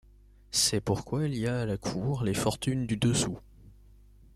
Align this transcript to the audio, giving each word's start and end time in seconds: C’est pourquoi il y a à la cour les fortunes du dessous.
C’est 0.49 0.81
pourquoi 0.81 1.27
il 1.27 1.35
y 1.37 1.45
a 1.45 1.59
à 1.59 1.65
la 1.67 1.77
cour 1.77 2.23
les 2.23 2.33
fortunes 2.33 2.87
du 2.87 2.97
dessous. 2.97 3.37